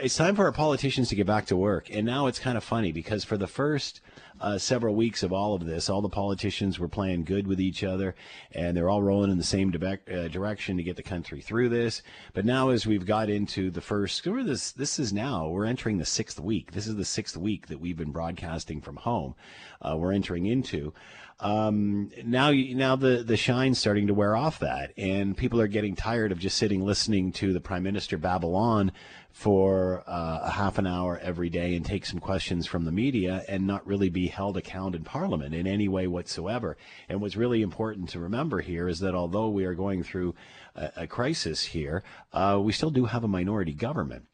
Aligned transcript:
It's 0.00 0.16
time 0.16 0.36
for 0.36 0.44
our 0.44 0.52
politicians 0.52 1.08
to 1.08 1.16
get 1.16 1.26
back 1.26 1.46
to 1.46 1.56
work. 1.56 1.88
And 1.92 2.06
now 2.06 2.28
it's 2.28 2.38
kind 2.38 2.56
of 2.56 2.62
funny 2.62 2.92
because 2.92 3.24
for 3.24 3.36
the 3.36 3.48
first 3.48 4.00
uh, 4.40 4.56
several 4.56 4.94
weeks 4.94 5.24
of 5.24 5.32
all 5.32 5.54
of 5.54 5.66
this, 5.66 5.90
all 5.90 6.02
the 6.02 6.08
politicians 6.08 6.78
were 6.78 6.86
playing 6.86 7.24
good 7.24 7.48
with 7.48 7.60
each 7.60 7.82
other 7.82 8.14
and 8.52 8.76
they're 8.76 8.88
all 8.88 9.02
rolling 9.02 9.32
in 9.32 9.38
the 9.38 9.42
same 9.42 9.74
uh, 9.74 10.28
direction 10.28 10.76
to 10.76 10.84
get 10.84 10.94
the 10.94 11.02
country 11.02 11.40
through 11.40 11.70
this. 11.70 12.00
But 12.32 12.44
now, 12.44 12.68
as 12.68 12.86
we've 12.86 13.06
got 13.06 13.28
into 13.28 13.72
the 13.72 13.80
first, 13.80 14.22
this, 14.22 14.70
this 14.70 15.00
is 15.00 15.12
now, 15.12 15.48
we're 15.48 15.64
entering 15.64 15.98
the 15.98 16.04
sixth 16.04 16.38
week. 16.38 16.70
This 16.70 16.86
is 16.86 16.94
the 16.94 17.04
sixth 17.04 17.36
week 17.36 17.66
that 17.66 17.80
we've 17.80 17.96
been 17.96 18.12
broadcasting 18.12 18.80
from 18.80 18.98
home. 18.98 19.34
Uh, 19.82 19.96
we're 19.96 20.12
entering 20.12 20.46
into. 20.46 20.94
Um, 21.40 22.10
now, 22.24 22.50
now 22.50 22.96
the 22.96 23.22
the 23.22 23.36
shine's 23.36 23.78
starting 23.78 24.08
to 24.08 24.14
wear 24.14 24.34
off 24.34 24.58
that, 24.58 24.92
and 24.96 25.36
people 25.36 25.60
are 25.60 25.68
getting 25.68 25.94
tired 25.94 26.32
of 26.32 26.40
just 26.40 26.56
sitting 26.56 26.84
listening 26.84 27.30
to 27.34 27.52
the 27.52 27.60
Prime 27.60 27.84
Minister 27.84 28.18
Babylon 28.18 28.90
for 29.38 30.02
uh, 30.08 30.40
a 30.42 30.50
half 30.50 30.78
an 30.78 30.86
hour 30.88 31.16
every 31.22 31.48
day 31.48 31.76
and 31.76 31.86
take 31.86 32.04
some 32.04 32.18
questions 32.18 32.66
from 32.66 32.84
the 32.84 32.90
media 32.90 33.44
and 33.46 33.64
not 33.64 33.86
really 33.86 34.08
be 34.08 34.26
held 34.26 34.56
account 34.56 34.96
in 34.96 35.04
Parliament 35.04 35.54
in 35.54 35.64
any 35.64 35.86
way 35.86 36.08
whatsoever. 36.08 36.76
And 37.08 37.20
what's 37.20 37.36
really 37.36 37.62
important 37.62 38.08
to 38.08 38.18
remember 38.18 38.62
here 38.62 38.88
is 38.88 38.98
that 38.98 39.14
although 39.14 39.48
we 39.48 39.64
are 39.64 39.74
going 39.74 40.02
through 40.02 40.34
a, 40.74 40.90
a 40.96 41.06
crisis 41.06 41.62
here, 41.66 42.02
uh, 42.32 42.58
we 42.60 42.72
still 42.72 42.90
do 42.90 43.04
have 43.04 43.22
a 43.22 43.28
minority 43.28 43.74
government 43.74 44.24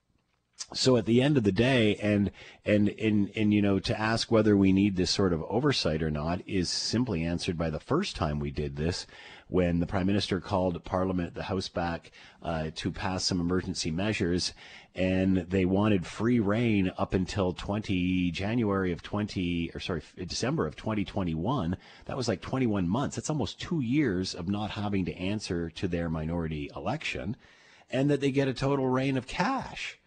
so 0.72 0.96
at 0.96 1.04
the 1.04 1.20
end 1.20 1.36
of 1.36 1.42
the 1.42 1.52
day 1.52 1.96
and 1.96 2.30
and 2.64 2.88
and 2.88 3.30
and 3.36 3.52
you 3.52 3.60
know 3.60 3.78
to 3.78 4.00
ask 4.00 4.30
whether 4.30 4.56
we 4.56 4.72
need 4.72 4.96
this 4.96 5.10
sort 5.10 5.32
of 5.32 5.42
oversight 5.50 6.02
or 6.02 6.10
not 6.10 6.40
is 6.46 6.70
simply 6.70 7.24
answered 7.24 7.58
by 7.58 7.68
the 7.68 7.80
first 7.80 8.16
time 8.16 8.38
we 8.38 8.50
did 8.50 8.76
this 8.76 9.06
when 9.48 9.80
the 9.80 9.86
prime 9.86 10.06
minister 10.06 10.40
called 10.40 10.82
parliament 10.84 11.34
the 11.34 11.44
house 11.44 11.68
back 11.68 12.10
uh, 12.42 12.70
to 12.74 12.90
pass 12.90 13.24
some 13.24 13.40
emergency 13.40 13.90
measures 13.90 14.52
and 14.94 15.38
they 15.38 15.64
wanted 15.64 16.06
free 16.06 16.38
rein 16.38 16.90
up 16.96 17.14
until 17.14 17.52
20 17.52 18.30
January 18.30 18.92
of 18.92 19.02
20 19.02 19.70
or 19.74 19.80
sorry 19.80 20.02
December 20.26 20.66
of 20.66 20.76
2021 20.76 21.76
that 22.06 22.16
was 22.16 22.28
like 22.28 22.40
21 22.40 22.88
months. 22.88 23.16
That's 23.16 23.30
almost 23.30 23.60
2 23.60 23.80
years 23.80 24.34
of 24.34 24.48
not 24.48 24.70
having 24.70 25.04
to 25.06 25.16
answer 25.16 25.70
to 25.70 25.88
their 25.88 26.08
minority 26.08 26.70
election 26.74 27.36
and 27.90 28.10
that 28.10 28.20
they 28.20 28.30
get 28.30 28.48
a 28.48 28.54
total 28.54 28.88
reign 28.88 29.16
of 29.16 29.26
cash 29.26 29.98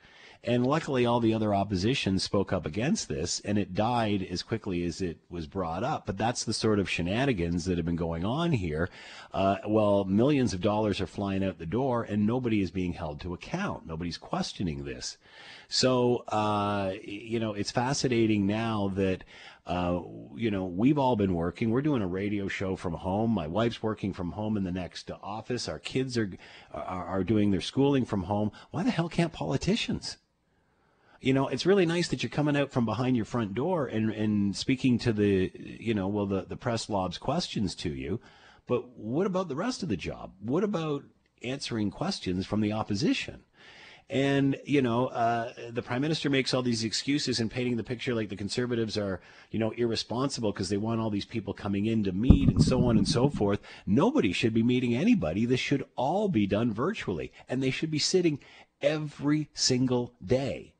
and 0.48 0.66
luckily, 0.66 1.06
all 1.06 1.20
the 1.20 1.34
other 1.34 1.54
opposition 1.54 2.20
spoke 2.20 2.54
up 2.54 2.66
against 2.66 3.10
this, 3.10 3.42
and 3.42 3.58
it 3.58 3.74
died 3.74 4.26
as 4.32 4.44
quickly 4.44 4.86
as 4.86 5.02
it 5.02 5.18
was 5.30 5.46
brought 5.46 5.84
up. 5.84 6.06
But 6.06 6.18
that's 6.18 6.46
the 6.46 6.54
sort 6.54 6.80
of 6.80 6.90
shenanigans 6.90 7.66
that 7.66 7.78
have 7.78 7.86
been 7.86 7.98
going 7.98 8.24
on 8.24 8.54
here. 8.54 8.90
Uh, 9.34 9.58
well, 9.68 10.06
millions 10.06 10.54
of 10.54 10.62
dollars 10.62 11.02
are 11.02 11.06
flying 11.06 11.44
out 11.44 11.60
the 11.60 11.66
door, 11.66 12.02
and 12.04 12.26
nobody 12.26 12.62
is 12.62 12.72
being 12.72 12.94
held 12.94 13.20
to 13.22 13.34
account. 13.34 13.86
Nobody's 13.86 14.18
questioning 14.18 14.86
this. 14.86 15.18
So, 15.68 16.24
uh, 16.30 16.94
you 17.04 17.42
know, 17.42 17.54
it's 17.54 17.72
fascinating 17.72 18.48
now 18.48 18.92
that. 18.96 19.26
Uh, 19.66 20.02
you 20.38 20.50
know, 20.50 20.64
we've 20.64 20.98
all 20.98 21.18
been 21.18 21.34
working. 21.34 21.72
We're 21.72 21.82
doing 21.82 22.02
a 22.02 22.08
radio 22.08 22.48
show 22.48 22.78
from 22.78 22.94
home. 22.94 23.32
My 23.32 23.48
wife's 23.48 23.84
working 23.84 24.14
from 24.14 24.32
home 24.32 24.56
in 24.56 24.64
the 24.64 24.72
next 24.72 25.12
office. 25.22 25.68
Our 25.68 25.78
kids 25.78 26.18
are, 26.18 26.32
are, 26.74 27.06
are 27.06 27.24
doing 27.26 27.52
their 27.52 27.60
schooling 27.60 28.06
from 28.06 28.24
home. 28.24 28.54
Why 28.72 28.84
the 28.84 28.92
hell 28.92 29.10
can't 29.10 29.34
politicians? 29.34 30.16
You 31.22 31.34
know, 31.34 31.48
it's 31.48 31.66
really 31.66 31.86
nice 31.86 32.08
that 32.10 32.24
you're 32.24 32.30
coming 32.30 32.56
out 32.56 32.72
from 32.72 32.86
behind 32.86 33.16
your 33.16 33.26
front 33.26 33.54
door 33.54 33.88
and, 33.88 34.12
and 34.12 34.56
speaking 34.56 35.00
to 35.00 35.14
the, 35.14 35.52
you 35.56 35.94
know, 35.94 36.08
well, 36.08 36.26
the, 36.26 36.44
the 36.44 36.58
press 36.58 36.90
lobs 36.90 37.18
questions 37.18 37.76
to 37.76 37.90
you. 37.90 38.20
But 38.68 38.98
what 38.98 39.26
about 39.26 39.48
the 39.48 39.56
rest 39.56 39.82
of 39.82 39.90
the 39.90 39.98
job? 39.98 40.34
What 40.42 40.64
about 40.64 41.04
answering 41.42 41.92
questions 41.92 42.46
from 42.46 42.62
the 42.62 42.74
opposition? 42.74 43.44
And, 44.10 44.56
you 44.64 44.82
know, 44.82 45.08
uh, 45.08 45.52
the 45.70 45.82
prime 45.82 46.02
minister 46.02 46.30
makes 46.30 46.54
all 46.54 46.62
these 46.62 46.86
excuses 46.86 47.42
and 47.42 47.52
painting 47.52 47.76
the 47.76 47.84
picture 47.84 48.16
like 48.16 48.30
the 48.30 48.38
conservatives 48.38 48.98
are, 48.98 49.20
you 49.52 49.60
know, 49.60 49.72
irresponsible 49.72 50.54
because 50.54 50.70
they 50.70 50.78
want 50.78 51.02
all 51.02 51.10
these 51.10 51.26
people 51.26 51.54
coming 51.54 51.86
in 51.88 52.06
to 52.06 52.14
meet 52.14 52.48
and 52.48 52.64
so 52.64 52.86
on 52.86 52.98
and 52.98 53.08
so 53.08 53.30
forth. 53.30 53.60
Nobody 53.86 54.32
should 54.32 54.54
be 54.54 54.64
meeting 54.64 54.96
anybody. 54.96 55.46
This 55.46 55.60
should 55.60 55.86
all 55.98 56.30
be 56.30 56.48
done 56.48 56.72
virtually. 56.72 57.34
And 57.50 57.62
they 57.62 57.72
should 57.72 57.92
be 57.92 58.00
sitting 58.00 58.40
every 58.82 59.50
single 59.54 60.14
day 60.26 60.74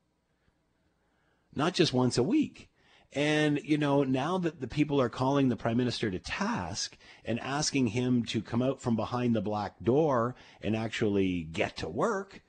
not 1.58 1.74
just 1.74 1.92
once 1.92 2.16
a 2.16 2.22
week. 2.22 2.70
And, 3.12 3.60
you 3.64 3.78
know, 3.78 4.04
now 4.04 4.38
that 4.38 4.60
the 4.60 4.68
people 4.68 5.00
are 5.00 5.08
calling 5.08 5.48
the 5.48 5.56
prime 5.56 5.76
minister 5.76 6.10
to 6.10 6.18
task 6.18 6.96
and 7.24 7.40
asking 7.40 7.88
him 7.88 8.24
to 8.26 8.40
come 8.40 8.62
out 8.62 8.80
from 8.80 8.96
behind 8.96 9.34
the 9.34 9.40
black 9.40 9.74
door 9.82 10.36
and 10.62 10.76
actually 10.76 11.42
get 11.42 11.76
to 11.78 11.88
work, 11.88 12.42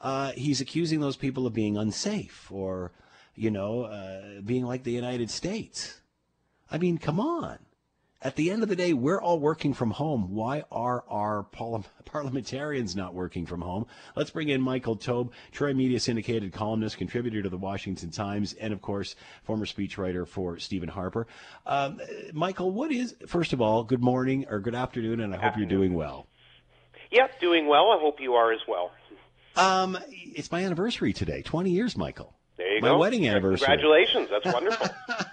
uh, 0.00 0.32
he's 0.32 0.60
accusing 0.60 1.00
those 1.00 1.16
people 1.16 1.46
of 1.46 1.52
being 1.52 1.76
unsafe 1.76 2.52
or, 2.52 2.92
you 3.34 3.50
know, 3.50 3.82
uh, 3.82 4.40
being 4.44 4.64
like 4.64 4.84
the 4.84 4.92
United 4.92 5.30
States. 5.30 6.00
I 6.70 6.78
mean, 6.78 6.98
come 6.98 7.18
on. 7.18 7.58
At 8.24 8.36
the 8.36 8.52
end 8.52 8.62
of 8.62 8.68
the 8.68 8.76
day, 8.76 8.92
we're 8.92 9.20
all 9.20 9.40
working 9.40 9.74
from 9.74 9.90
home. 9.90 10.32
Why 10.32 10.62
are 10.70 11.02
our 11.08 11.42
parliamentarians 12.04 12.94
not 12.94 13.14
working 13.14 13.46
from 13.46 13.60
home? 13.60 13.86
Let's 14.14 14.30
bring 14.30 14.48
in 14.48 14.60
Michael 14.60 14.94
Taube, 14.94 15.32
Troy 15.50 15.74
Media 15.74 15.98
syndicated 15.98 16.52
columnist, 16.52 16.98
contributor 16.98 17.42
to 17.42 17.48
the 17.48 17.56
Washington 17.56 18.10
Times, 18.10 18.52
and 18.52 18.72
of 18.72 18.80
course, 18.80 19.16
former 19.42 19.66
speechwriter 19.66 20.26
for 20.26 20.60
Stephen 20.60 20.88
Harper. 20.88 21.26
Um, 21.66 22.00
Michael, 22.32 22.70
what 22.70 22.92
is, 22.92 23.16
first 23.26 23.52
of 23.52 23.60
all, 23.60 23.82
good 23.82 24.02
morning 24.02 24.46
or 24.48 24.60
good 24.60 24.76
afternoon, 24.76 25.18
and 25.20 25.34
I 25.34 25.38
hope 25.38 25.46
afternoon. 25.46 25.70
you're 25.70 25.78
doing 25.80 25.94
well. 25.94 26.28
Yep, 27.10 27.40
doing 27.40 27.66
well. 27.66 27.90
I 27.90 27.98
hope 28.00 28.20
you 28.20 28.34
are 28.34 28.52
as 28.52 28.60
well. 28.68 28.92
Um, 29.56 29.98
it's 30.12 30.50
my 30.52 30.64
anniversary 30.64 31.12
today, 31.12 31.42
20 31.42 31.70
years, 31.70 31.96
Michael. 31.96 32.34
There 32.56 32.72
you 32.72 32.80
go. 32.80 32.86
my 32.86 32.92
go. 32.92 32.98
wedding 32.98 33.26
anniversary. 33.26 33.66
Congratulations. 33.66 34.28
That's 34.30 34.54
wonderful. 34.54 34.86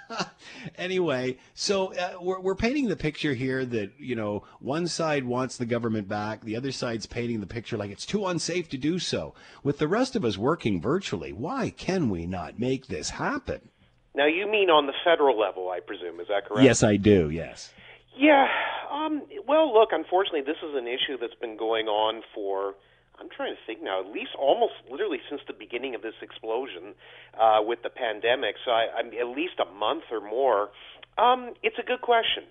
anyway, 0.79 1.37
so 1.53 1.93
uh, 1.93 2.13
we're, 2.21 2.39
we're 2.39 2.55
painting 2.55 2.87
the 2.87 2.95
picture 2.95 3.33
here 3.33 3.65
that, 3.65 3.91
you 3.99 4.15
know, 4.15 4.43
one 4.59 4.87
side 4.87 5.25
wants 5.25 5.57
the 5.57 5.65
government 5.65 6.07
back, 6.07 6.43
the 6.43 6.55
other 6.55 6.71
side's 6.71 7.05
painting 7.05 7.39
the 7.39 7.47
picture 7.47 7.77
like 7.77 7.91
it's 7.91 8.05
too 8.05 8.25
unsafe 8.25 8.69
to 8.69 8.77
do 8.77 8.99
so. 8.99 9.33
With 9.63 9.77
the 9.77 9.87
rest 9.87 10.15
of 10.15 10.25
us 10.25 10.37
working 10.37 10.81
virtually, 10.81 11.31
why 11.33 11.69
can 11.69 12.09
we 12.09 12.25
not 12.25 12.59
make 12.59 12.87
this 12.87 13.11
happen? 13.11 13.69
Now, 14.15 14.25
you 14.25 14.49
mean 14.49 14.69
on 14.69 14.87
the 14.87 14.93
federal 15.03 15.39
level, 15.39 15.69
I 15.69 15.79
presume. 15.79 16.19
Is 16.19 16.27
that 16.29 16.47
correct? 16.47 16.63
Yes, 16.63 16.83
I 16.83 16.95
do, 16.97 17.29
yes. 17.29 17.71
Yeah. 18.17 18.47
Um, 18.91 19.21
well, 19.47 19.71
look, 19.73 19.89
unfortunately, 19.91 20.41
this 20.41 20.57
is 20.57 20.75
an 20.75 20.87
issue 20.87 21.17
that's 21.21 21.35
been 21.35 21.55
going 21.55 21.87
on 21.87 22.21
for 22.33 22.75
I'm 23.19 23.29
trying 23.29 23.53
to 23.53 23.61
think 23.67 23.83
now, 23.83 23.99
at 23.99 24.07
least 24.07 24.31
almost 24.39 24.73
literally 24.89 25.19
since 25.29 25.41
the 25.47 25.53
beginning 25.53 25.93
of 25.93 26.01
this 26.01 26.15
explosion 26.21 26.95
uh, 27.39 27.59
with 27.61 27.83
the 27.83 27.89
pandemic. 27.89 28.55
So 28.63 28.71
I, 28.71 28.87
I'm 28.97 29.07
at 29.07 29.27
least 29.35 29.59
a 29.59 29.69
month 29.69 30.03
or 30.11 30.21
more. 30.21 30.69
Um, 31.17 31.53
it's 31.63 31.75
a 31.77 31.83
good 31.83 32.01
question. 32.01 32.43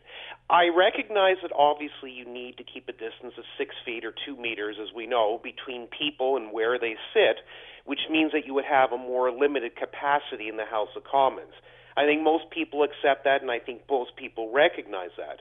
I 0.51 0.69
recognize 0.69 1.37
that 1.41 1.53
obviously 1.57 2.13
you 2.13 2.29
need 2.29 2.59
to 2.59 2.65
keep 2.65 2.89
a 2.89 2.93
distance 2.93 3.33
of 3.39 3.45
six 3.57 3.75
feet 3.85 4.05
or 4.05 4.13
two 4.27 4.37
meters, 4.37 4.77
as 4.81 4.93
we 4.95 5.07
know, 5.07 5.41
between 5.43 5.89
people 5.89 6.37
and 6.37 6.53
where 6.53 6.79
they 6.79 6.97
sit, 7.15 7.41
which 7.87 8.01
means 8.11 8.33
that 8.33 8.45
you 8.45 8.53
would 8.53 8.69
have 8.69 8.93
a 8.93 8.99
more 8.99 9.33
limited 9.33 9.75
capacity 9.77 10.49
in 10.49 10.57
the 10.57 10.67
House 10.67 10.93
of 10.97 11.05
Commons. 11.05 11.57
I 11.97 12.05
think 12.05 12.23
most 12.23 12.51
people 12.51 12.85
accept 12.85 13.25
that, 13.25 13.41
and 13.41 13.51
I 13.51 13.59
think 13.59 13.83
most 13.89 14.17
people 14.17 14.53
recognize 14.53 15.11
that. 15.17 15.41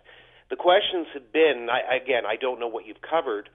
The 0.50 0.56
questions 0.56 1.08
have 1.14 1.32
been, 1.34 1.68
I, 1.70 1.98
again, 1.98 2.24
I 2.26 2.38
don't 2.38 2.60
know 2.60 2.68
what 2.68 2.88
you've 2.88 3.04
covered 3.04 3.50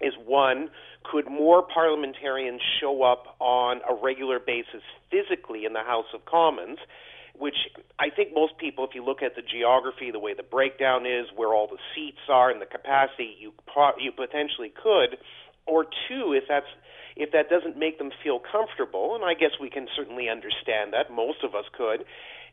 is 0.00 0.14
one, 0.24 0.70
could 1.04 1.26
more 1.30 1.62
parliamentarians 1.62 2.60
show 2.80 3.02
up 3.02 3.36
on 3.38 3.80
a 3.88 3.94
regular 3.94 4.38
basis 4.38 4.82
physically 5.10 5.64
in 5.64 5.72
the 5.72 5.82
House 5.82 6.06
of 6.14 6.24
Commons? 6.24 6.78
Which 7.38 7.56
I 7.98 8.08
think 8.08 8.34
most 8.34 8.56
people, 8.56 8.86
if 8.88 8.94
you 8.94 9.04
look 9.04 9.22
at 9.22 9.36
the 9.36 9.42
geography, 9.42 10.10
the 10.10 10.18
way 10.18 10.32
the 10.32 10.42
breakdown 10.42 11.04
is, 11.04 11.26
where 11.36 11.52
all 11.52 11.66
the 11.66 11.78
seats 11.94 12.24
are, 12.30 12.50
and 12.50 12.62
the 12.62 12.66
capacity, 12.66 13.36
you 13.38 13.52
you 13.98 14.12
potentially 14.12 14.72
could. 14.72 15.18
Or 15.66 15.84
two, 15.84 16.32
if 16.32 16.44
that's 16.48 16.66
if 17.14 17.32
that 17.32 17.50
doesn't 17.50 17.76
make 17.76 17.98
them 17.98 18.10
feel 18.22 18.38
comfortable, 18.40 19.14
and 19.14 19.24
I 19.24 19.34
guess 19.34 19.52
we 19.60 19.68
can 19.68 19.86
certainly 19.94 20.28
understand 20.28 20.92
that, 20.92 21.12
most 21.12 21.44
of 21.44 21.54
us 21.54 21.64
could, 21.76 22.04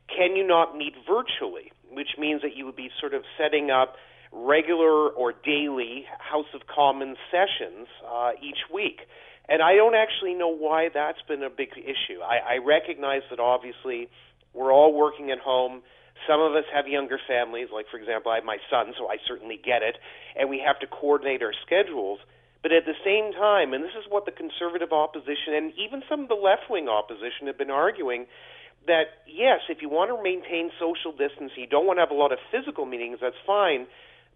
can 0.08 0.36
you 0.36 0.46
not 0.46 0.76
meet 0.76 0.96
virtually? 1.08 1.72
Which 1.92 2.18
means 2.18 2.42
that 2.42 2.56
you 2.56 2.66
would 2.66 2.76
be 2.76 2.90
sort 3.00 3.14
of 3.14 3.24
setting 3.38 3.72
up 3.72 3.96
regular 4.34 5.10
or 5.10 5.32
daily 5.32 6.06
House 6.18 6.50
of 6.54 6.62
Commons 6.68 7.18
sessions 7.30 7.88
uh, 8.10 8.32
each 8.42 8.66
week. 8.74 9.02
And 9.48 9.62
I 9.62 9.76
don't 9.76 9.96
actually 9.96 10.34
know 10.34 10.50
why 10.50 10.90
that's 10.94 11.22
been 11.28 11.44
a 11.44 11.50
big 11.50 11.70
issue. 11.78 12.22
I, 12.24 12.56
I 12.56 12.58
recognize 12.66 13.22
that 13.30 13.40
obviously 13.40 14.10
we're 14.54 14.74
all 14.74 14.94
working 14.94 15.30
at 15.32 15.40
home. 15.40 15.82
Some 16.28 16.42
of 16.42 16.56
us 16.56 16.64
have 16.74 16.88
younger 16.88 17.20
families, 17.28 17.68
like, 17.74 17.86
for 17.92 17.98
example, 17.98 18.32
I 18.32 18.36
have 18.36 18.46
my 18.46 18.58
son, 18.70 18.94
so 18.98 19.10
I 19.10 19.18
certainly 19.28 19.60
get 19.62 19.84
it. 19.84 19.98
And 20.40 20.50
we 20.50 20.64
have 20.66 20.80
to 20.80 20.88
coordinate 20.88 21.44
our 21.44 21.54
schedules. 21.66 22.20
But 22.64 22.72
at 22.72 22.86
the 22.86 22.96
same 23.04 23.34
time, 23.34 23.74
and 23.74 23.84
this 23.84 23.94
is 24.00 24.10
what 24.10 24.26
the 24.26 24.32
conservative 24.32 24.94
opposition 24.94 25.54
and 25.54 25.74
even 25.76 26.02
some 26.10 26.22
of 26.22 26.30
the 26.30 26.40
left 26.40 26.72
wing 26.72 26.88
opposition 26.88 27.48
have 27.48 27.58
been 27.58 27.72
arguing, 27.72 28.26
that 28.88 29.28
yes, 29.28 29.60
if 29.68 29.82
you 29.82 29.90
want 29.90 30.16
to 30.16 30.18
maintain 30.24 30.72
social 30.80 31.12
distance, 31.12 31.52
you 31.58 31.68
don't 31.68 31.86
want 31.86 31.98
to 31.98 32.02
have 32.08 32.12
a 32.12 32.18
lot 32.18 32.32
of 32.32 32.40
physical 32.50 32.86
meetings, 32.86 33.20
that's 33.22 33.36
fine 33.46 33.86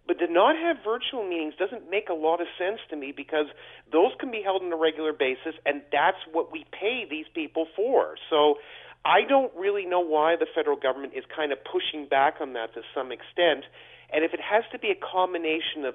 But 0.08 0.18
to 0.20 0.26
not 0.26 0.56
have 0.56 0.78
virtual 0.82 1.22
meetings 1.22 1.52
doesn't 1.58 1.90
make 1.90 2.08
a 2.08 2.14
lot 2.14 2.40
of 2.40 2.48
sense 2.56 2.80
to 2.88 2.96
me 2.96 3.12
because 3.12 3.44
those 3.92 4.12
can 4.18 4.30
be 4.30 4.40
held 4.42 4.62
on 4.62 4.72
a 4.72 4.76
regular 4.76 5.12
basis, 5.12 5.54
and 5.66 5.82
that's 5.92 6.16
what 6.32 6.50
we 6.50 6.64
pay 6.72 7.04
these 7.08 7.26
people 7.34 7.66
for. 7.76 8.16
So 8.30 8.56
I 9.04 9.28
don't 9.28 9.52
really 9.54 9.84
know 9.84 10.00
why 10.00 10.36
the 10.36 10.46
federal 10.54 10.76
government 10.76 11.12
is 11.14 11.24
kind 11.28 11.52
of 11.52 11.58
pushing 11.62 12.08
back 12.08 12.40
on 12.40 12.54
that 12.54 12.72
to 12.72 12.80
some 12.94 13.12
extent. 13.12 13.68
And 14.10 14.24
if 14.24 14.32
it 14.32 14.40
has 14.40 14.64
to 14.72 14.78
be 14.78 14.88
a 14.88 14.96
combination 14.96 15.84
of 15.84 15.94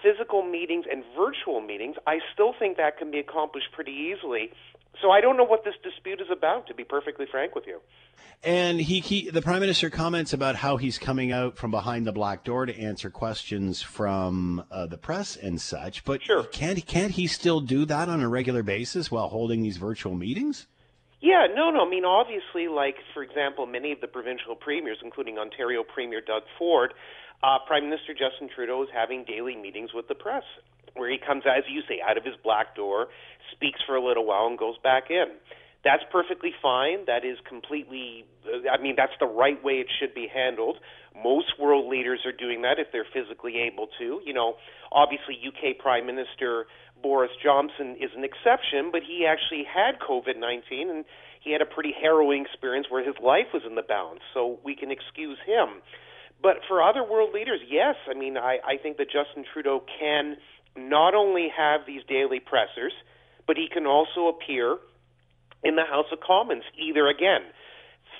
physical 0.00 0.42
meetings 0.42 0.84
and 0.90 1.02
virtual 1.18 1.60
meetings, 1.60 1.96
I 2.06 2.20
still 2.32 2.54
think 2.56 2.76
that 2.76 2.98
can 2.98 3.10
be 3.10 3.18
accomplished 3.18 3.72
pretty 3.74 4.14
easily. 4.14 4.52
So 5.00 5.10
I 5.10 5.20
don't 5.20 5.36
know 5.36 5.44
what 5.44 5.64
this 5.64 5.74
dispute 5.82 6.20
is 6.20 6.26
about, 6.30 6.66
to 6.66 6.74
be 6.74 6.84
perfectly 6.84 7.26
frank 7.30 7.54
with 7.54 7.66
you. 7.66 7.80
And 8.42 8.80
he, 8.80 9.00
he, 9.00 9.30
the 9.30 9.42
prime 9.42 9.60
minister 9.60 9.90
comments 9.90 10.32
about 10.32 10.56
how 10.56 10.76
he's 10.76 10.98
coming 10.98 11.30
out 11.30 11.56
from 11.56 11.70
behind 11.70 12.06
the 12.06 12.12
black 12.12 12.44
door 12.44 12.66
to 12.66 12.78
answer 12.78 13.10
questions 13.10 13.82
from 13.82 14.64
uh, 14.70 14.86
the 14.86 14.98
press 14.98 15.36
and 15.36 15.60
such. 15.60 16.04
But 16.04 16.22
sure. 16.22 16.44
can't 16.44 16.84
can't 16.86 17.12
he 17.12 17.26
still 17.26 17.60
do 17.60 17.84
that 17.86 18.08
on 18.08 18.20
a 18.20 18.28
regular 18.28 18.62
basis 18.62 19.10
while 19.10 19.28
holding 19.28 19.62
these 19.62 19.76
virtual 19.76 20.14
meetings? 20.14 20.66
Yeah, 21.20 21.48
no, 21.54 21.70
no. 21.70 21.86
I 21.86 21.88
mean, 21.88 22.06
obviously, 22.06 22.68
like 22.68 22.96
for 23.12 23.22
example, 23.22 23.66
many 23.66 23.92
of 23.92 24.00
the 24.00 24.08
provincial 24.08 24.54
premiers, 24.54 24.98
including 25.02 25.38
Ontario 25.38 25.82
Premier 25.82 26.22
Doug 26.22 26.42
Ford, 26.58 26.94
uh, 27.42 27.58
Prime 27.66 27.84
Minister 27.84 28.12
Justin 28.12 28.48
Trudeau 28.54 28.82
is 28.82 28.88
having 28.92 29.24
daily 29.24 29.54
meetings 29.54 29.90
with 29.94 30.08
the 30.08 30.14
press, 30.14 30.44
where 30.94 31.10
he 31.10 31.18
comes, 31.18 31.44
as 31.46 31.64
you 31.68 31.82
say, 31.88 32.00
out 32.06 32.16
of 32.16 32.24
his 32.24 32.34
black 32.42 32.76
door, 32.76 33.08
speaks 33.52 33.80
for 33.86 33.96
a 33.96 34.04
little 34.04 34.26
while, 34.26 34.46
and 34.46 34.58
goes 34.58 34.76
back 34.82 35.10
in. 35.10 35.26
That's 35.82 36.02
perfectly 36.12 36.52
fine. 36.60 37.06
That 37.06 37.24
is 37.24 37.38
completely, 37.48 38.26
uh, 38.44 38.68
I 38.68 38.80
mean, 38.82 38.94
that's 38.96 39.16
the 39.18 39.26
right 39.26 39.62
way 39.64 39.80
it 39.80 39.88
should 39.98 40.14
be 40.14 40.28
handled. 40.32 40.76
Most 41.16 41.58
world 41.58 41.90
leaders 41.90 42.20
are 42.26 42.32
doing 42.32 42.62
that 42.62 42.78
if 42.78 42.88
they're 42.92 43.08
physically 43.12 43.60
able 43.60 43.88
to. 43.98 44.20
You 44.24 44.34
know, 44.34 44.56
obviously, 44.92 45.40
UK 45.40 45.78
Prime 45.78 46.04
Minister 46.04 46.66
Boris 47.02 47.30
Johnson 47.42 47.96
is 47.98 48.10
an 48.14 48.24
exception, 48.24 48.90
but 48.92 49.00
he 49.02 49.26
actually 49.26 49.64
had 49.64 49.98
COVID 50.00 50.38
19 50.38 50.90
and 50.90 51.04
he 51.40 51.52
had 51.52 51.62
a 51.62 51.66
pretty 51.66 51.94
harrowing 51.98 52.44
experience 52.44 52.86
where 52.90 53.04
his 53.04 53.16
life 53.22 53.48
was 53.54 53.62
in 53.66 53.74
the 53.74 53.82
balance, 53.82 54.20
so 54.34 54.60
we 54.62 54.76
can 54.76 54.90
excuse 54.90 55.38
him. 55.46 55.80
But 56.42 56.60
for 56.68 56.82
other 56.82 57.04
world 57.04 57.32
leaders, 57.32 57.60
yes, 57.68 57.96
I 58.08 58.14
mean, 58.14 58.36
I, 58.36 58.58
I 58.64 58.76
think 58.76 58.96
that 58.98 59.06
Justin 59.06 59.44
Trudeau 59.52 59.82
can 59.98 60.36
not 60.76 61.14
only 61.14 61.48
have 61.56 61.82
these 61.86 62.02
daily 62.08 62.40
pressers, 62.40 62.92
but 63.46 63.56
he 63.56 63.68
can 63.72 63.86
also 63.86 64.28
appear 64.28 64.78
in 65.62 65.76
the 65.76 65.84
House 65.84 66.06
of 66.12 66.20
Commons, 66.20 66.64
either 66.78 67.06
again, 67.08 67.42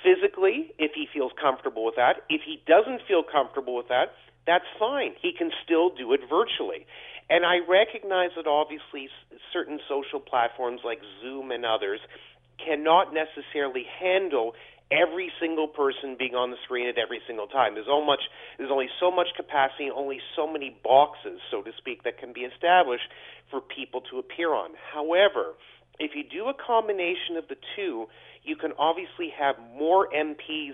physically, 0.03 0.73
if 0.77 0.91
he 0.93 1.07
feels 1.11 1.31
comfortable 1.41 1.85
with 1.85 1.95
that. 1.95 2.23
If 2.29 2.41
he 2.45 2.61
doesn't 2.67 3.01
feel 3.07 3.23
comfortable 3.23 3.75
with 3.75 3.87
that, 3.87 4.13
that's 4.45 4.65
fine. 4.79 5.13
He 5.21 5.33
can 5.37 5.51
still 5.63 5.89
do 5.89 6.13
it 6.13 6.21
virtually. 6.29 6.85
And 7.29 7.45
I 7.45 7.59
recognize 7.67 8.31
that 8.35 8.47
obviously 8.47 9.07
certain 9.53 9.79
social 9.87 10.19
platforms 10.19 10.81
like 10.83 10.99
Zoom 11.21 11.51
and 11.51 11.65
others 11.65 11.99
cannot 12.65 13.13
necessarily 13.13 13.85
handle 13.99 14.53
every 14.91 15.31
single 15.39 15.67
person 15.67 16.15
being 16.19 16.35
on 16.35 16.51
the 16.51 16.57
screen 16.65 16.87
at 16.87 16.97
every 16.97 17.21
single 17.25 17.47
time. 17.47 17.75
There's 17.75 17.87
so 17.87 18.03
much 18.03 18.19
there's 18.57 18.71
only 18.71 18.89
so 18.99 19.09
much 19.09 19.27
capacity, 19.35 19.89
only 19.89 20.19
so 20.35 20.45
many 20.45 20.75
boxes, 20.83 21.39
so 21.49 21.61
to 21.61 21.71
speak, 21.77 22.03
that 22.03 22.19
can 22.19 22.33
be 22.33 22.41
established 22.41 23.07
for 23.49 23.61
people 23.61 24.01
to 24.11 24.19
appear 24.19 24.53
on. 24.53 24.71
However, 24.93 25.55
if 25.99 26.11
you 26.15 26.23
do 26.23 26.47
a 26.49 26.53
combination 26.53 27.37
of 27.37 27.47
the 27.47 27.55
two, 27.75 28.07
you 28.43 28.55
can 28.55 28.71
obviously 28.77 29.31
have 29.37 29.55
more 29.77 30.09
MPs, 30.09 30.73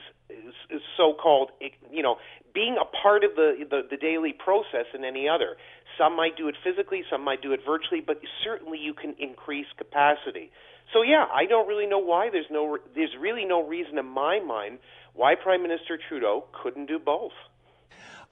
so-called, 0.95 1.51
you 1.92 2.01
know, 2.01 2.16
being 2.54 2.78
a 2.80 2.86
part 2.86 3.24
of 3.24 3.36
the, 3.36 3.66
the 3.69 3.81
the 3.89 3.98
daily 3.98 4.34
process 4.34 4.86
than 4.94 5.04
any 5.04 5.30
other. 5.30 5.57
Some 5.98 6.16
might 6.16 6.38
do 6.38 6.48
it 6.48 6.56
physically, 6.63 7.04
some 7.10 7.24
might 7.24 7.42
do 7.42 7.51
it 7.54 7.60
virtually, 7.66 8.01
but 8.01 8.22
certainly 8.44 8.80
you 8.80 8.94
can 8.94 9.16
increase 9.19 9.68
capacity. 9.78 10.51
So 10.94 11.01
yeah, 11.01 11.25
I 11.34 11.45
don't 11.45 11.68
really 11.68 11.86
know 11.86 12.00
why. 12.00 12.30
There's 12.31 12.50
no, 12.50 12.78
there's 12.95 13.16
really 13.19 13.45
no 13.45 13.68
reason 13.68 13.98
in 13.98 14.06
my 14.06 14.39
mind 14.39 14.80
why 15.13 15.36
Prime 15.36 15.62
Minister 15.62 15.98
Trudeau 16.07 16.45
couldn't 16.63 16.86
do 16.86 17.00
both. 17.00 17.34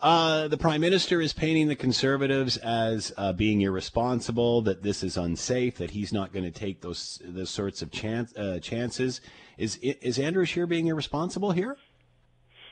Uh, 0.02 0.50
the 0.50 0.58
prime 0.58 0.82
minister 0.82 1.22
is 1.22 1.32
painting 1.32 1.70
the 1.70 1.76
conservatives 1.76 2.58
as 2.58 3.14
uh, 3.18 3.32
being 3.32 3.62
irresponsible, 3.62 4.62
that 4.62 4.84
this 4.84 5.02
is 5.04 5.16
unsafe, 5.16 5.78
that 5.78 5.92
he's 5.92 6.12
not 6.12 6.34
going 6.34 6.44
to 6.44 6.52
take 6.52 6.82
those 6.82 7.22
those 7.24 7.50
sorts 7.50 7.82
of 7.82 7.92
chance, 7.92 8.36
uh, 8.36 8.60
chances. 8.60 9.22
Is 9.58 9.78
is 9.78 10.20
Andrew 10.20 10.46
Scheer 10.46 10.68
being 10.68 10.88
irresponsible 10.88 11.52
here? 11.52 11.78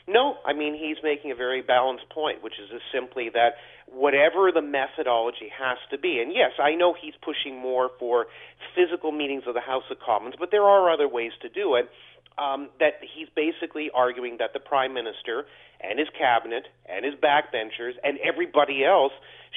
No, 0.06 0.36
I 0.46 0.52
mean 0.52 0.74
he's 0.74 0.98
making 1.02 1.32
a 1.32 1.36
very 1.36 1.62
balanced 1.62 2.10
point, 2.10 2.44
which 2.44 2.60
is 2.62 2.70
just 2.70 2.84
simply 2.94 3.30
that 3.34 3.56
whatever 3.88 4.52
the 4.52 4.62
methodology 4.62 5.50
has 5.58 5.78
to 5.92 5.98
be, 5.98 6.20
and 6.20 6.34
yes, 6.34 6.52
I 6.60 6.76
know 6.76 6.94
he's 7.00 7.14
pushing 7.22 7.60
more 7.60 7.90
for 8.00 8.28
physical 8.76 9.12
meetings 9.12 9.44
of 9.48 9.54
the 9.54 9.62
House 9.62 9.84
of 9.92 9.98
Commons, 10.00 10.36
but 10.40 10.50
there 10.52 10.64
are 10.64 10.90
other 10.90 11.08
ways 11.08 11.32
to 11.42 11.50
do 11.50 11.76
it. 11.76 11.90
Um, 12.36 12.70
that 12.80 12.94
he's 13.16 13.28
basically 13.36 13.92
arguing 13.94 14.38
that 14.40 14.54
the 14.54 14.60
prime 14.60 14.92
minister 14.92 15.46
and 15.82 16.00
his 16.00 16.08
cabinet 16.18 16.66
and 16.90 17.06
his 17.06 17.14
backbenchers 17.14 17.94
and 18.04 18.18
everybody 18.26 18.84
else 18.84 19.12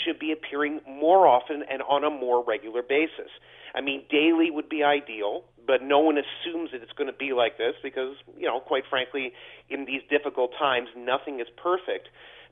should 0.04 0.18
be 0.18 0.30
appearing 0.30 0.80
more 0.86 1.26
often 1.26 1.62
and 1.70 1.80
on 1.80 2.04
a 2.04 2.10
more 2.10 2.44
regular 2.44 2.82
basis. 2.82 3.32
I 3.74 3.80
mean, 3.80 4.02
daily 4.10 4.50
would 4.50 4.68
be 4.68 4.82
ideal, 4.82 5.44
but 5.66 5.82
no 5.82 6.00
one 6.00 6.16
assumes 6.18 6.70
that 6.72 6.82
it's 6.82 6.92
going 6.92 7.10
to 7.10 7.16
be 7.16 7.32
like 7.32 7.58
this 7.58 7.74
because, 7.82 8.16
you 8.36 8.46
know, 8.46 8.60
quite 8.60 8.84
frankly, 8.88 9.32
in 9.70 9.84
these 9.84 10.02
difficult 10.10 10.52
times, 10.58 10.88
nothing 10.96 11.40
is 11.40 11.46
perfect. 11.56 12.08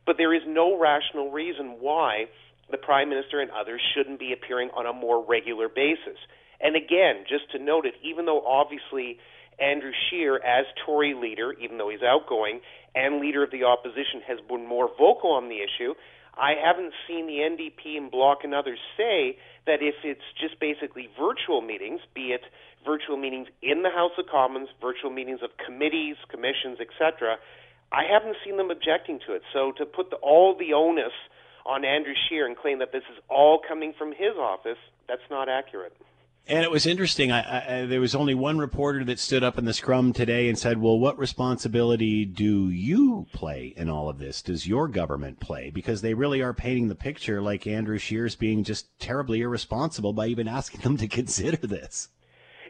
But 0.06 0.16
there 0.18 0.34
is 0.34 0.42
no 0.46 0.78
rational 0.78 1.30
reason 1.30 1.76
why 1.80 2.26
the 2.70 2.78
Prime 2.78 3.08
Minister 3.08 3.40
and 3.40 3.50
others 3.50 3.80
shouldn't 3.94 4.18
be 4.18 4.32
appearing 4.32 4.70
on 4.76 4.86
a 4.86 4.92
more 4.92 5.24
regular 5.24 5.68
basis. 5.68 6.18
And 6.60 6.76
again, 6.76 7.24
just 7.28 7.50
to 7.52 7.58
note 7.58 7.86
it, 7.86 7.94
even 8.02 8.26
though 8.26 8.44
obviously 8.46 9.18
Andrew 9.58 9.92
Scheer, 10.08 10.36
as 10.36 10.66
Tory 10.84 11.14
leader, 11.14 11.52
even 11.52 11.78
though 11.78 11.90
he's 11.90 12.02
outgoing, 12.02 12.60
and 12.94 13.20
leader 13.20 13.44
of 13.44 13.50
the 13.50 13.64
opposition, 13.64 14.22
has 14.26 14.38
been 14.48 14.66
more 14.66 14.88
vocal 14.98 15.32
on 15.32 15.48
the 15.48 15.58
issue, 15.58 15.94
I 16.36 16.54
haven't 16.58 16.92
seen 17.06 17.26
the 17.26 17.38
NDP 17.46 17.96
and 17.96 18.10
Bloc 18.10 18.38
and 18.42 18.54
others 18.54 18.78
say 18.96 19.38
that 19.66 19.82
if 19.82 19.94
it's 20.02 20.26
just 20.40 20.58
basically 20.58 21.08
virtual 21.18 21.60
meetings, 21.60 22.00
be 22.14 22.32
it 22.34 22.42
virtual 22.84 23.16
meetings 23.16 23.48
in 23.62 23.82
the 23.82 23.90
House 23.90 24.12
of 24.18 24.26
Commons, 24.26 24.68
virtual 24.80 25.10
meetings 25.10 25.40
of 25.42 25.50
committees, 25.64 26.16
commissions, 26.28 26.78
etc., 26.80 27.36
I 27.92 28.04
haven't 28.10 28.36
seen 28.44 28.56
them 28.56 28.70
objecting 28.70 29.20
to 29.26 29.34
it. 29.34 29.42
So 29.52 29.72
to 29.72 29.86
put 29.86 30.10
the, 30.10 30.16
all 30.16 30.56
the 30.56 30.72
onus 30.72 31.12
on 31.66 31.84
Andrew 31.84 32.14
Scheer 32.28 32.46
and 32.46 32.56
claim 32.56 32.78
that 32.80 32.92
this 32.92 33.04
is 33.12 33.18
all 33.28 33.60
coming 33.66 33.94
from 33.96 34.10
his 34.10 34.36
office, 34.38 34.78
that's 35.08 35.22
not 35.30 35.48
accurate. 35.48 35.96
And 36.46 36.62
it 36.62 36.70
was 36.70 36.84
interesting. 36.84 37.32
I, 37.32 37.82
I, 37.82 37.86
there 37.86 38.00
was 38.00 38.14
only 38.14 38.34
one 38.34 38.58
reporter 38.58 39.02
that 39.04 39.18
stood 39.18 39.42
up 39.42 39.56
in 39.56 39.64
the 39.64 39.72
scrum 39.72 40.12
today 40.12 40.46
and 40.46 40.58
said, 40.58 40.78
"Well, 40.78 40.98
what 40.98 41.18
responsibility 41.18 42.26
do 42.26 42.68
you 42.68 43.26
play 43.32 43.72
in 43.78 43.88
all 43.88 44.10
of 44.10 44.18
this? 44.18 44.42
Does 44.42 44.66
your 44.66 44.86
government 44.86 45.40
play? 45.40 45.70
Because 45.70 46.02
they 46.02 46.12
really 46.12 46.42
are 46.42 46.52
painting 46.52 46.88
the 46.88 46.94
picture 46.94 47.40
like 47.40 47.66
Andrew 47.66 47.96
Scheer's 47.96 48.36
being 48.36 48.62
just 48.62 48.98
terribly 48.98 49.40
irresponsible 49.40 50.12
by 50.12 50.26
even 50.26 50.46
asking 50.46 50.82
them 50.82 50.98
to 50.98 51.08
consider 51.08 51.66
this." 51.66 52.08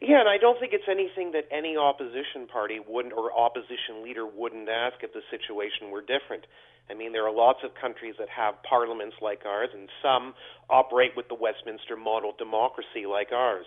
Yeah, 0.04 0.20
and 0.20 0.28
I 0.28 0.36
don't 0.36 0.60
think 0.60 0.76
it's 0.76 0.84
anything 0.84 1.32
that 1.32 1.48
any 1.48 1.80
opposition 1.80 2.44
party 2.44 2.76
wouldn't 2.76 3.16
or 3.16 3.32
opposition 3.32 4.04
leader 4.04 4.28
wouldn't 4.28 4.68
ask 4.68 5.00
if 5.00 5.16
the 5.16 5.24
situation 5.32 5.88
were 5.88 6.04
different. 6.04 6.44
I 6.90 6.94
mean, 6.94 7.12
there 7.16 7.24
are 7.24 7.32
lots 7.32 7.64
of 7.64 7.72
countries 7.72 8.12
that 8.20 8.28
have 8.28 8.60
parliaments 8.68 9.16
like 9.24 9.48
ours, 9.48 9.70
and 9.72 9.88
some 10.04 10.34
operate 10.68 11.16
with 11.16 11.28
the 11.32 11.34
Westminster 11.34 11.96
model 11.96 12.36
democracy 12.36 13.08
like 13.08 13.32
ours. 13.32 13.64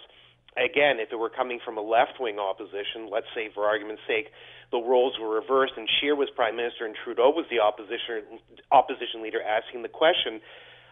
Again, 0.53 1.01
if 1.01 1.09
it 1.11 1.17
were 1.17 1.33
coming 1.33 1.57
from 1.65 1.77
a 1.77 1.81
left 1.81 2.21
wing 2.21 2.37
opposition, 2.37 3.09
let's 3.09 3.29
say 3.33 3.49
for 3.53 3.65
argument's 3.65 4.05
sake, 4.05 4.29
the 4.69 4.77
roles 4.77 5.17
were 5.17 5.33
reversed 5.33 5.73
and 5.77 5.89
Scheer 5.97 6.15
was 6.15 6.29
prime 6.35 6.55
minister 6.55 6.85
and 6.85 6.93
Trudeau 7.03 7.33
was 7.33 7.45
the 7.49 7.61
opposition 7.61 8.41
opposition 8.71 9.21
leader 9.21 9.41
asking 9.41 9.81
the 9.81 9.89
question, 9.89 10.41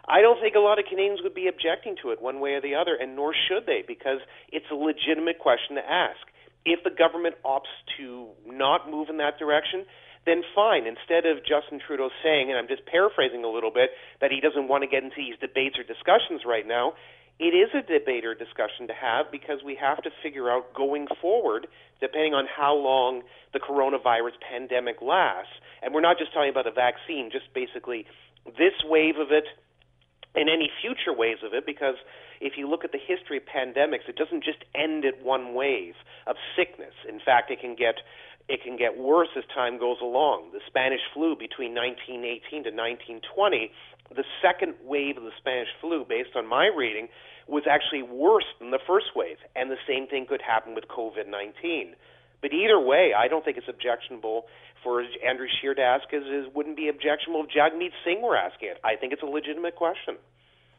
I 0.07 0.21
don't 0.21 0.39
think 0.39 0.55
a 0.55 0.59
lot 0.59 0.77
of 0.79 0.85
Canadians 0.85 1.21
would 1.23 1.33
be 1.33 1.47
objecting 1.47 1.95
to 2.03 2.11
it 2.11 2.21
one 2.21 2.39
way 2.39 2.53
or 2.53 2.61
the 2.61 2.75
other, 2.75 2.95
and 2.95 3.15
nor 3.15 3.33
should 3.33 3.65
they, 3.65 3.83
because 3.87 4.19
it's 4.51 4.69
a 4.71 4.75
legitimate 4.75 5.39
question 5.39 5.75
to 5.75 5.85
ask. 5.85 6.21
If 6.65 6.83
the 6.83 6.91
government 6.91 7.35
opts 7.45 7.73
to 7.97 8.29
not 8.45 8.89
move 8.89 9.09
in 9.09 9.17
that 9.17 9.37
direction, 9.37 9.85
then 10.25 10.41
fine. 10.53 10.85
Instead 10.85 11.25
of 11.25 11.45
Justin 11.45 11.79
Trudeau 11.79 12.09
saying, 12.23 12.49
and 12.49 12.57
I'm 12.57 12.67
just 12.67 12.85
paraphrasing 12.85 13.43
a 13.43 13.49
little 13.49 13.71
bit, 13.71 13.91
that 14.21 14.31
he 14.31 14.41
doesn't 14.41 14.67
want 14.67 14.83
to 14.83 14.89
get 14.89 15.03
into 15.03 15.17
these 15.17 15.37
debates 15.41 15.77
or 15.77 15.83
discussions 15.83 16.41
right 16.45 16.65
now, 16.67 16.93
it 17.37 17.53
is 17.53 17.69
a 17.75 17.81
debate 17.81 18.25
or 18.25 18.33
discussion 18.33 18.87
to 18.87 18.93
have 18.93 19.29
because 19.31 19.59
we 19.63 19.75
have 19.75 20.01
to 20.03 20.09
figure 20.23 20.49
out 20.49 20.73
going 20.73 21.07
forward, 21.21 21.67
depending 21.99 22.33
on 22.33 22.45
how 22.47 22.73
long 22.73 23.21
the 23.53 23.59
coronavirus 23.59 24.39
pandemic 24.39 25.01
lasts. 25.01 25.51
And 25.83 25.93
we're 25.93 26.01
not 26.01 26.17
just 26.17 26.33
talking 26.33 26.49
about 26.49 26.65
a 26.65 26.71
vaccine, 26.71 27.29
just 27.31 27.53
basically 27.53 28.05
this 28.57 28.73
wave 28.85 29.17
of 29.19 29.31
it 29.31 29.45
and 30.35 30.49
any 30.49 30.69
future 30.81 31.13
waves 31.13 31.41
of 31.43 31.53
it, 31.53 31.65
because 31.65 31.95
if 32.41 32.53
you 32.57 32.69
look 32.69 32.83
at 32.83 32.91
the 32.91 32.99
history 32.99 33.37
of 33.37 33.43
pandemics, 33.45 34.07
it 34.07 34.15
doesn't 34.15 34.43
just 34.43 34.59
end 34.75 35.05
at 35.05 35.23
one 35.23 35.53
wave 35.53 35.95
of 36.27 36.35
sickness. 36.55 36.93
In 37.07 37.19
fact, 37.19 37.51
it 37.51 37.61
can 37.61 37.75
get 37.75 37.95
it 38.47 38.61
can 38.61 38.77
get 38.77 38.97
worse 38.97 39.29
as 39.35 39.43
time 39.53 39.79
goes 39.79 39.97
along. 40.01 40.51
The 40.53 40.61
Spanish 40.67 41.01
flu 41.13 41.35
between 41.35 41.73
1918 41.73 42.69
to 42.69 42.69
1920, 42.69 43.71
the 44.13 44.23
second 44.39 44.75
wave 44.85 45.17
of 45.17 45.23
the 45.23 45.33
Spanish 45.37 45.69
flu, 45.81 46.05
based 46.07 46.35
on 46.35 46.45
my 46.45 46.67
reading, 46.67 47.07
was 47.47 47.63
actually 47.65 48.03
worse 48.03 48.45
than 48.59 48.69
the 48.69 48.79
first 48.85 49.15
wave. 49.15 49.37
And 49.55 49.71
the 49.71 49.81
same 49.87 50.05
thing 50.05 50.27
could 50.29 50.41
happen 50.41 50.75
with 50.75 50.85
COVID 50.87 51.27
19. 51.27 51.95
But 52.45 52.53
either 52.53 52.79
way, 52.79 53.09
I 53.17 53.27
don't 53.27 53.43
think 53.43 53.57
it's 53.57 53.67
objectionable 53.67 54.45
for 54.83 55.01
Andrew 55.27 55.47
Scheer 55.59 55.73
to 55.73 55.81
ask 55.81 56.03
as 56.13 56.21
it 56.23 56.55
wouldn't 56.55 56.77
be 56.77 56.89
objectionable 56.89 57.43
if 57.43 57.49
Jagmeet 57.49 57.89
Singh 58.03 58.21
were 58.21 58.37
asking 58.37 58.69
it. 58.69 58.77
I 58.83 58.95
think 58.95 59.13
it's 59.13 59.23
a 59.23 59.25
legitimate 59.25 59.75
question. 59.75 60.17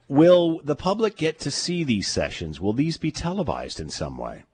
Will 0.07 0.61
the 0.63 0.77
public 0.77 1.17
get 1.17 1.41
to 1.41 1.51
see 1.51 1.83
these 1.83 2.07
sessions? 2.07 2.61
Will 2.61 2.73
these 2.73 2.99
be 2.99 3.11
televised 3.11 3.81
in 3.81 3.91
some 3.91 4.17
way? 4.17 4.45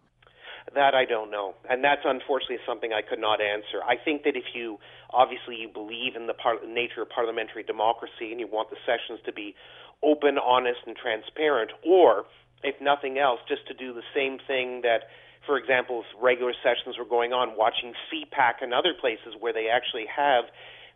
That 0.75 0.95
I 0.95 1.05
don't 1.05 1.31
know, 1.31 1.53
and 1.69 1.85
that's 1.85 2.01
unfortunately 2.03 2.65
something 2.67 2.95
I 2.95 3.03
could 3.03 3.21
not 3.21 3.43
answer. 3.43 3.85
I 3.87 3.97
think 4.03 4.23
that 4.23 4.35
if 4.35 4.55
you 4.55 4.79
obviously 5.11 5.57
you 5.57 5.69
believe 5.69 6.17
in 6.17 6.27
the 6.27 6.33
par- 6.33 6.65
nature 6.67 7.03
of 7.03 7.11
parliamentary 7.11 7.63
democracy 7.63 8.31
and 8.31 8.41
you 8.41 8.47
want 8.47 8.71
the 8.71 8.81
sessions 8.87 9.21
to 9.27 9.35
be 9.35 9.55
open, 10.03 10.39
honest, 10.39 10.81
and 10.87 10.97
transparent, 10.97 11.73
or 11.87 12.25
if 12.65 12.81
nothing 12.81 13.19
else, 13.19 13.41
just 13.47 13.69
to 13.69 13.75
do 13.75 13.93
the 13.93 14.01
same 14.15 14.39
thing 14.49 14.81
that, 14.81 15.13
for 15.47 15.59
example, 15.59 16.05
if 16.07 16.23
regular 16.23 16.53
sessions 16.63 16.99
were 16.99 17.09
going 17.09 17.33
on, 17.33 17.57
watching 17.57 17.95
CPAC 18.09 18.63
and 18.63 18.73
other 18.73 18.95
places 18.99 19.35
where 19.39 19.53
they 19.53 19.69
actually 19.69 20.07
have 20.07 20.45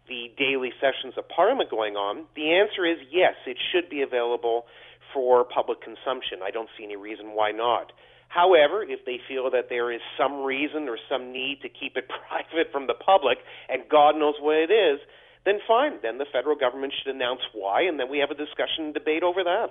the 0.09 0.31
daily 0.39 0.73
sessions 0.81 1.15
of 1.17 1.29
Parliament 1.29 1.71
going 1.71 1.97
on? 1.97 2.27
The 2.35 2.55
answer 2.55 2.87
is 2.87 2.99
yes, 3.11 3.35
it 3.47 3.59
should 3.73 3.91
be 3.91 4.03
available 4.03 4.67
for 5.13 5.45
public 5.45 5.81
consumption. 5.83 6.41
I 6.43 6.51
don't 6.51 6.69
see 6.79 6.85
any 6.85 6.97
reason 6.97 7.35
why 7.35 7.51
not. 7.51 7.93
However, 8.29 8.83
if 8.83 9.05
they 9.07 9.19
feel 9.29 9.51
that 9.51 9.69
there 9.69 9.93
is 9.93 10.01
some 10.19 10.43
reason 10.43 10.89
or 10.89 10.99
some 11.09 11.33
need 11.33 11.61
to 11.63 11.69
keep 11.69 11.97
it 11.97 12.09
private 12.29 12.73
from 12.73 12.87
the 12.87 12.95
public, 12.95 13.39
and 13.69 13.83
God 13.89 14.17
knows 14.17 14.35
what 14.41 14.57
it 14.57 14.71
is, 14.71 15.01
then 15.45 15.59
fine. 15.67 15.99
Then 16.03 16.19
the 16.19 16.27
federal 16.33 16.57
government 16.57 16.93
should 16.93 17.15
announce 17.15 17.41
why, 17.55 17.83
and 17.83 17.99
then 17.99 18.11
we 18.11 18.19
have 18.19 18.31
a 18.31 18.35
discussion 18.35 18.91
and 18.91 18.95
debate 18.95 19.23
over 19.23 19.45
that. 19.45 19.71